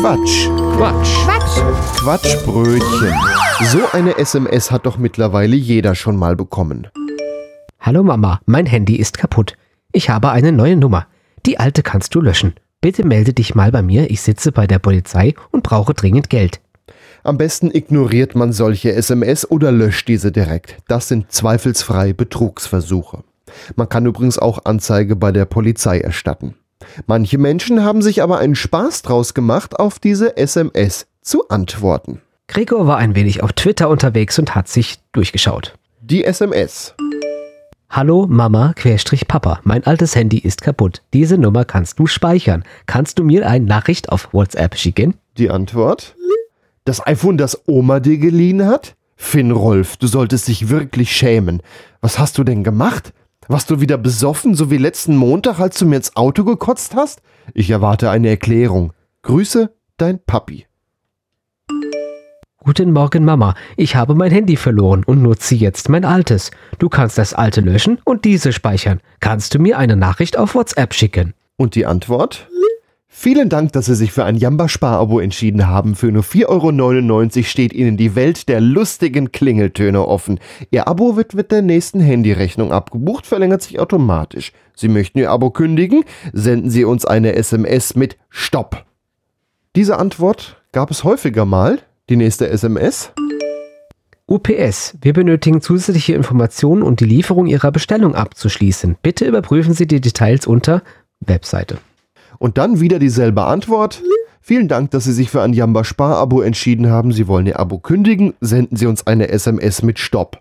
Quatsch. 0.00 0.48
Quatsch. 0.76 1.24
Quatsch. 1.24 1.96
Quatschbrötchen. 2.00 3.14
So 3.72 3.78
eine 3.94 4.18
SMS 4.18 4.70
hat 4.70 4.84
doch 4.84 4.98
mittlerweile 4.98 5.56
jeder 5.56 5.94
schon 5.94 6.16
mal 6.16 6.36
bekommen. 6.36 6.86
Hallo 7.80 8.02
Mama, 8.02 8.40
mein 8.44 8.66
Handy 8.66 8.96
ist 8.96 9.16
kaputt. 9.16 9.56
Ich 9.92 10.10
habe 10.10 10.32
eine 10.32 10.52
neue 10.52 10.76
Nummer. 10.76 11.06
Die 11.46 11.58
alte 11.58 11.82
kannst 11.82 12.14
du 12.14 12.20
löschen. 12.20 12.52
Bitte 12.82 13.06
melde 13.06 13.32
dich 13.32 13.54
mal 13.54 13.72
bei 13.72 13.80
mir, 13.80 14.10
ich 14.10 14.20
sitze 14.20 14.52
bei 14.52 14.66
der 14.66 14.80
Polizei 14.80 15.34
und 15.50 15.62
brauche 15.62 15.94
dringend 15.94 16.28
Geld. 16.28 16.60
Am 17.24 17.38
besten 17.38 17.70
ignoriert 17.74 18.34
man 18.34 18.52
solche 18.52 18.92
SMS 18.92 19.50
oder 19.50 19.72
löscht 19.72 20.08
diese 20.08 20.30
direkt. 20.30 20.76
Das 20.88 21.08
sind 21.08 21.32
zweifelsfrei 21.32 22.12
Betrugsversuche. 22.12 23.24
Man 23.76 23.88
kann 23.88 24.04
übrigens 24.04 24.38
auch 24.38 24.66
Anzeige 24.66 25.16
bei 25.16 25.32
der 25.32 25.46
Polizei 25.46 26.00
erstatten. 26.00 26.54
Manche 27.06 27.38
Menschen 27.38 27.84
haben 27.84 28.02
sich 28.02 28.22
aber 28.22 28.38
einen 28.38 28.54
Spaß 28.54 29.02
draus 29.02 29.34
gemacht, 29.34 29.78
auf 29.78 29.98
diese 29.98 30.36
SMS 30.36 31.06
zu 31.20 31.48
antworten. 31.48 32.20
Gregor 32.48 32.86
war 32.86 32.98
ein 32.98 33.14
wenig 33.14 33.42
auf 33.42 33.52
Twitter 33.52 33.88
unterwegs 33.88 34.38
und 34.38 34.54
hat 34.54 34.68
sich 34.68 34.98
durchgeschaut. 35.12 35.74
Die 36.00 36.24
SMS. 36.24 36.94
Hallo 37.90 38.26
Mama, 38.28 38.72
Querstrich 38.74 39.26
Papa, 39.26 39.60
mein 39.64 39.84
altes 39.84 40.14
Handy 40.14 40.38
ist 40.38 40.60
kaputt. 40.62 41.02
Diese 41.12 41.38
Nummer 41.38 41.64
kannst 41.64 41.98
du 41.98 42.06
speichern. 42.06 42.64
Kannst 42.86 43.18
du 43.18 43.24
mir 43.24 43.48
eine 43.48 43.64
Nachricht 43.64 44.10
auf 44.10 44.32
WhatsApp 44.32 44.76
schicken? 44.76 45.14
Die 45.38 45.50
Antwort? 45.50 46.14
Das 46.84 47.04
iPhone, 47.06 47.36
das 47.38 47.62
Oma 47.66 48.00
dir 48.00 48.18
geliehen 48.18 48.66
hat? 48.66 48.96
Finn 49.16 49.50
Rolf, 49.50 49.96
du 49.96 50.06
solltest 50.06 50.46
dich 50.48 50.68
wirklich 50.68 51.10
schämen. 51.16 51.62
Was 52.00 52.18
hast 52.18 52.38
du 52.38 52.44
denn 52.44 52.62
gemacht? 52.64 53.12
Warst 53.48 53.70
du 53.70 53.80
wieder 53.80 53.96
besoffen, 53.96 54.56
so 54.56 54.72
wie 54.72 54.76
letzten 54.76 55.16
Montag, 55.16 55.60
als 55.60 55.78
du 55.78 55.86
mir 55.86 55.96
ins 55.96 56.16
Auto 56.16 56.42
gekotzt 56.42 56.96
hast? 56.96 57.22
Ich 57.54 57.70
erwarte 57.70 58.10
eine 58.10 58.28
Erklärung. 58.28 58.92
Grüße, 59.22 59.72
dein 59.98 60.18
Papi. 60.24 60.66
Guten 62.58 62.92
Morgen, 62.92 63.24
Mama. 63.24 63.54
Ich 63.76 63.94
habe 63.94 64.16
mein 64.16 64.32
Handy 64.32 64.56
verloren 64.56 65.04
und 65.04 65.22
nutze 65.22 65.54
jetzt 65.54 65.88
mein 65.88 66.04
altes. 66.04 66.50
Du 66.80 66.88
kannst 66.88 67.18
das 67.18 67.34
alte 67.34 67.60
löschen 67.60 68.00
und 68.04 68.24
diese 68.24 68.52
speichern. 68.52 69.00
Kannst 69.20 69.54
du 69.54 69.60
mir 69.60 69.78
eine 69.78 69.94
Nachricht 69.94 70.36
auf 70.36 70.56
WhatsApp 70.56 70.92
schicken? 70.92 71.34
Und 71.56 71.76
die 71.76 71.86
Antwort? 71.86 72.48
Vielen 73.18 73.48
Dank, 73.48 73.72
dass 73.72 73.86
Sie 73.86 73.94
sich 73.94 74.12
für 74.12 74.24
ein 74.24 74.36
Jamba-Spar-Abo 74.36 75.20
entschieden 75.20 75.66
haben. 75.66 75.94
Für 75.94 76.12
nur 76.12 76.22
4,99 76.22 77.36
Euro 77.38 77.44
steht 77.44 77.72
Ihnen 77.72 77.96
die 77.96 78.14
Welt 78.14 78.46
der 78.46 78.60
lustigen 78.60 79.32
Klingeltöne 79.32 80.06
offen. 80.06 80.38
Ihr 80.70 80.86
Abo 80.86 81.16
wird 81.16 81.32
mit 81.32 81.50
der 81.50 81.62
nächsten 81.62 81.98
Handyrechnung 81.98 82.72
abgebucht, 82.72 83.26
verlängert 83.26 83.62
sich 83.62 83.80
automatisch. 83.80 84.52
Sie 84.74 84.88
möchten 84.88 85.18
Ihr 85.18 85.30
Abo 85.30 85.48
kündigen? 85.48 86.04
Senden 86.34 86.68
Sie 86.68 86.84
uns 86.84 87.06
eine 87.06 87.34
SMS 87.34 87.96
mit 87.96 88.18
Stopp. 88.28 88.84
Diese 89.76 89.98
Antwort 89.98 90.62
gab 90.72 90.90
es 90.90 91.02
häufiger 91.02 91.46
mal. 91.46 91.78
Die 92.10 92.16
nächste 92.16 92.50
SMS? 92.50 93.12
UPS, 94.26 94.98
wir 95.00 95.14
benötigen 95.14 95.62
zusätzliche 95.62 96.12
Informationen, 96.12 96.82
um 96.82 96.96
die 96.96 97.06
Lieferung 97.06 97.46
Ihrer 97.46 97.72
Bestellung 97.72 98.14
abzuschließen. 98.14 98.98
Bitte 99.02 99.24
überprüfen 99.24 99.72
Sie 99.72 99.86
die 99.86 100.02
Details 100.02 100.46
unter 100.46 100.82
Webseite. 101.20 101.78
Und 102.38 102.58
dann 102.58 102.80
wieder 102.80 102.98
dieselbe 102.98 103.44
Antwort. 103.44 104.02
Vielen 104.40 104.68
Dank, 104.68 104.92
dass 104.92 105.04
Sie 105.04 105.12
sich 105.12 105.30
für 105.30 105.42
ein 105.42 105.52
Jamba 105.52 105.82
Spar-Abo 105.82 106.40
entschieden 106.40 106.88
haben. 106.88 107.12
Sie 107.12 107.26
wollen 107.26 107.46
Ihr 107.46 107.58
Abo 107.58 107.78
kündigen. 107.78 108.34
Senden 108.40 108.76
Sie 108.76 108.86
uns 108.86 109.06
eine 109.06 109.28
SMS 109.28 109.82
mit 109.82 109.98
Stopp. 109.98 110.40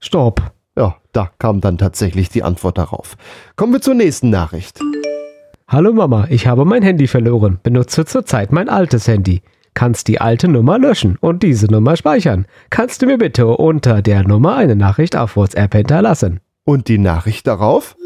Stopp. 0.00 0.42
Ja, 0.76 0.96
da 1.12 1.30
kam 1.38 1.60
dann 1.60 1.78
tatsächlich 1.78 2.28
die 2.28 2.42
Antwort 2.42 2.76
darauf. 2.76 3.16
Kommen 3.56 3.72
wir 3.72 3.80
zur 3.80 3.94
nächsten 3.94 4.30
Nachricht. 4.30 4.80
Hallo 5.68 5.92
Mama, 5.92 6.26
ich 6.30 6.46
habe 6.46 6.64
mein 6.64 6.82
Handy 6.82 7.06
verloren. 7.08 7.58
Benutze 7.62 8.04
zurzeit 8.04 8.52
mein 8.52 8.68
altes 8.68 9.08
Handy. 9.08 9.42
Kannst 9.74 10.08
die 10.08 10.20
alte 10.20 10.48
Nummer 10.48 10.78
löschen 10.78 11.18
und 11.20 11.42
diese 11.42 11.66
Nummer 11.66 11.96
speichern. 11.96 12.46
Kannst 12.70 13.02
du 13.02 13.06
mir 13.06 13.18
bitte 13.18 13.46
unter 13.46 14.00
der 14.00 14.22
Nummer 14.26 14.56
eine 14.56 14.76
Nachricht 14.76 15.16
auf 15.16 15.36
WhatsApp 15.36 15.74
hinterlassen? 15.74 16.40
Und 16.64 16.88
die 16.88 16.98
Nachricht 16.98 17.46
darauf? 17.46 17.96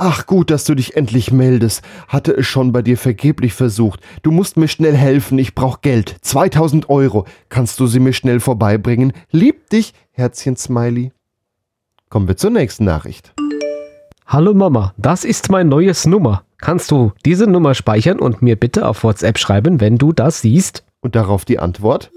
Ach 0.00 0.26
gut, 0.26 0.50
dass 0.50 0.62
du 0.62 0.76
dich 0.76 0.96
endlich 0.96 1.32
meldest. 1.32 1.82
Hatte 2.06 2.30
es 2.30 2.46
schon 2.46 2.70
bei 2.70 2.82
dir 2.82 2.96
vergeblich 2.96 3.52
versucht. 3.52 3.98
Du 4.22 4.30
musst 4.30 4.56
mir 4.56 4.68
schnell 4.68 4.94
helfen. 4.94 5.40
Ich 5.40 5.56
brauch 5.56 5.80
Geld. 5.80 6.14
2000 6.22 6.88
Euro. 6.88 7.26
Kannst 7.48 7.80
du 7.80 7.88
sie 7.88 7.98
mir 7.98 8.12
schnell 8.12 8.38
vorbeibringen? 8.38 9.12
Lieb 9.32 9.70
dich, 9.70 9.94
Herzchen 10.12 10.56
Smiley. 10.56 11.10
Kommen 12.10 12.28
wir 12.28 12.36
zur 12.36 12.50
nächsten 12.50 12.84
Nachricht. 12.84 13.34
Hallo 14.24 14.54
Mama, 14.54 14.94
das 14.98 15.24
ist 15.24 15.50
mein 15.50 15.68
neues 15.68 16.06
Nummer. 16.06 16.44
Kannst 16.58 16.92
du 16.92 17.10
diese 17.24 17.48
Nummer 17.48 17.74
speichern 17.74 18.20
und 18.20 18.40
mir 18.40 18.54
bitte 18.54 18.86
auf 18.86 19.02
WhatsApp 19.02 19.36
schreiben, 19.36 19.80
wenn 19.80 19.98
du 19.98 20.12
das 20.12 20.42
siehst? 20.42 20.84
Und 21.00 21.16
darauf 21.16 21.44
die 21.44 21.58
Antwort? 21.58 22.12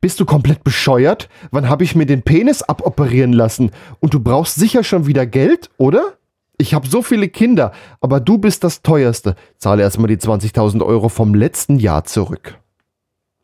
Bist 0.00 0.20
du 0.20 0.24
komplett 0.24 0.62
bescheuert? 0.62 1.28
Wann 1.50 1.68
habe 1.68 1.82
ich 1.82 1.96
mir 1.96 2.06
den 2.06 2.22
Penis 2.22 2.62
aboperieren 2.62 3.32
lassen? 3.32 3.72
Und 3.98 4.14
du 4.14 4.20
brauchst 4.20 4.54
sicher 4.54 4.84
schon 4.84 5.08
wieder 5.08 5.26
Geld, 5.26 5.70
oder? 5.78 6.12
Ich 6.60 6.74
habe 6.74 6.88
so 6.88 7.02
viele 7.02 7.28
Kinder, 7.28 7.70
aber 8.00 8.18
du 8.18 8.36
bist 8.36 8.64
das 8.64 8.82
teuerste. 8.82 9.36
Zahle 9.58 9.82
erstmal 9.82 10.08
die 10.08 10.16
20.000 10.16 10.84
Euro 10.84 11.08
vom 11.08 11.32
letzten 11.32 11.78
Jahr 11.78 12.02
zurück. 12.02 12.58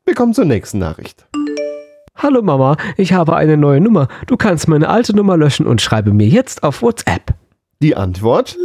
Wir 0.04 0.16
kommen 0.16 0.34
zur 0.34 0.46
nächsten 0.46 0.80
Nachricht. 0.80 1.24
Hallo 2.16 2.42
Mama, 2.42 2.76
ich 2.96 3.12
habe 3.12 3.36
eine 3.36 3.56
neue 3.56 3.80
Nummer. 3.80 4.08
Du 4.26 4.36
kannst 4.36 4.66
meine 4.66 4.88
alte 4.88 5.14
Nummer 5.14 5.36
löschen 5.36 5.64
und 5.64 5.80
schreibe 5.80 6.12
mir 6.12 6.26
jetzt 6.26 6.64
auf 6.64 6.82
WhatsApp. 6.82 7.34
Die 7.80 7.96
Antwort? 7.96 8.56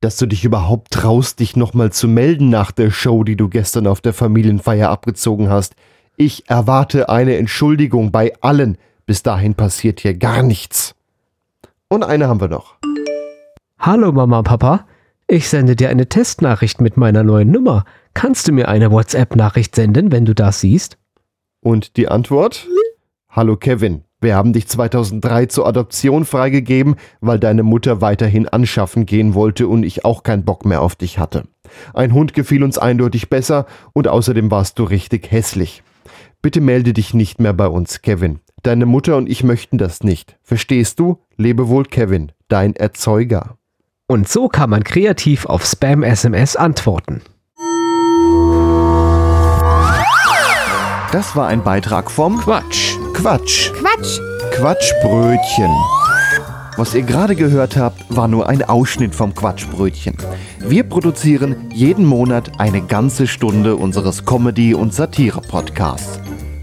Dass 0.00 0.16
du 0.16 0.26
dich 0.26 0.44
überhaupt 0.44 0.92
traust, 0.92 1.40
dich 1.40 1.56
nochmal 1.56 1.90
zu 1.90 2.06
melden 2.06 2.50
nach 2.50 2.70
der 2.70 2.92
Show, 2.92 3.24
die 3.24 3.36
du 3.36 3.48
gestern 3.48 3.88
auf 3.88 4.00
der 4.00 4.12
Familienfeier 4.12 4.90
abgezogen 4.90 5.50
hast. 5.50 5.74
Ich 6.16 6.48
erwarte 6.48 7.08
eine 7.08 7.36
Entschuldigung 7.36 8.12
bei 8.12 8.32
allen. 8.42 8.78
Bis 9.06 9.24
dahin 9.24 9.54
passiert 9.54 9.98
hier 9.98 10.14
gar 10.14 10.44
nichts. 10.44 10.94
Und 11.88 12.04
eine 12.04 12.28
haben 12.28 12.40
wir 12.40 12.48
noch. 12.48 12.76
Hallo 13.84 14.12
Mama, 14.12 14.42
Papa. 14.42 14.86
Ich 15.26 15.48
sende 15.48 15.74
dir 15.74 15.88
eine 15.88 16.08
Testnachricht 16.08 16.80
mit 16.80 16.96
meiner 16.96 17.24
neuen 17.24 17.50
Nummer. 17.50 17.84
Kannst 18.14 18.46
du 18.46 18.52
mir 18.52 18.68
eine 18.68 18.92
WhatsApp-Nachricht 18.92 19.74
senden, 19.74 20.12
wenn 20.12 20.24
du 20.24 20.36
das 20.36 20.60
siehst? 20.60 20.98
Und 21.64 21.96
die 21.96 22.06
Antwort? 22.06 22.68
Hallo 23.28 23.56
Kevin, 23.56 24.04
wir 24.20 24.36
haben 24.36 24.52
dich 24.52 24.68
2003 24.68 25.46
zur 25.46 25.66
Adoption 25.66 26.24
freigegeben, 26.24 26.94
weil 27.20 27.40
deine 27.40 27.64
Mutter 27.64 28.00
weiterhin 28.00 28.46
anschaffen 28.46 29.04
gehen 29.04 29.34
wollte 29.34 29.66
und 29.66 29.82
ich 29.82 30.04
auch 30.04 30.22
keinen 30.22 30.44
Bock 30.44 30.64
mehr 30.64 30.80
auf 30.80 30.94
dich 30.94 31.18
hatte. 31.18 31.42
Ein 31.92 32.12
Hund 32.14 32.34
gefiel 32.34 32.62
uns 32.62 32.78
eindeutig 32.78 33.30
besser 33.30 33.66
und 33.94 34.06
außerdem 34.06 34.52
warst 34.52 34.78
du 34.78 34.84
richtig 34.84 35.32
hässlich. 35.32 35.82
Bitte 36.40 36.60
melde 36.60 36.92
dich 36.92 37.14
nicht 37.14 37.40
mehr 37.40 37.52
bei 37.52 37.66
uns, 37.66 38.00
Kevin. 38.00 38.38
Deine 38.62 38.86
Mutter 38.86 39.16
und 39.16 39.28
ich 39.28 39.42
möchten 39.42 39.76
das 39.76 40.04
nicht. 40.04 40.38
Verstehst 40.44 41.00
du? 41.00 41.18
Lebe 41.36 41.66
wohl, 41.66 41.82
Kevin, 41.84 42.30
dein 42.46 42.76
Erzeuger. 42.76 43.58
Und 44.08 44.28
so 44.28 44.48
kann 44.48 44.70
man 44.70 44.84
kreativ 44.84 45.46
auf 45.46 45.64
Spam-SMS 45.64 46.56
antworten. 46.56 47.22
Das 51.12 51.36
war 51.36 51.46
ein 51.48 51.62
Beitrag 51.62 52.10
vom 52.10 52.38
Quatsch. 52.38 52.96
Quatsch. 53.14 53.70
Quatsch. 53.74 54.18
Quatschbrötchen. 54.52 55.70
Was 56.76 56.94
ihr 56.94 57.02
gerade 57.02 57.36
gehört 57.36 57.76
habt, 57.76 58.04
war 58.08 58.28
nur 58.28 58.48
ein 58.48 58.62
Ausschnitt 58.62 59.14
vom 59.14 59.34
Quatschbrötchen. 59.34 60.16
Wir 60.60 60.84
produzieren 60.84 61.68
jeden 61.70 62.06
Monat 62.06 62.58
eine 62.58 62.80
ganze 62.80 63.26
Stunde 63.26 63.76
unseres 63.76 64.24
Comedy- 64.24 64.74
und 64.74 64.94
Satire-Podcasts. 64.94 66.18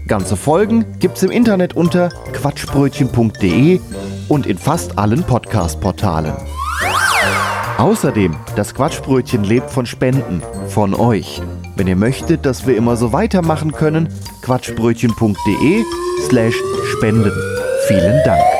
Ganze 0.08 0.36
Folgen 0.36 0.84
gibt's 0.98 1.22
im 1.22 1.30
Internet 1.30 1.74
unter 1.74 2.08
quatschbrötchen.de 2.32 3.80
und 4.28 4.46
in 4.46 4.58
fast 4.58 4.98
allen 4.98 5.22
Podcast-Portalen. 5.22 6.34
Außerdem, 7.80 8.36
das 8.56 8.74
Quatschbrötchen 8.74 9.42
lebt 9.42 9.70
von 9.70 9.86
Spenden, 9.86 10.42
von 10.68 10.94
euch. 10.94 11.40
Wenn 11.76 11.86
ihr 11.86 11.96
möchtet, 11.96 12.44
dass 12.44 12.66
wir 12.66 12.76
immer 12.76 12.94
so 12.98 13.14
weitermachen 13.14 13.72
können, 13.72 14.10
quatschbrötchen.de 14.42 15.84
slash 16.28 16.56
spenden. 16.92 17.32
Vielen 17.88 18.22
Dank. 18.26 18.59